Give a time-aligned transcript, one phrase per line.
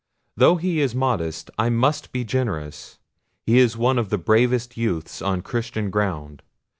[0.35, 2.97] Though he is modest, I must be generous;
[3.45, 6.41] he is one of the bravest youths on Christian ground.